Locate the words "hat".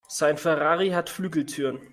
0.89-1.11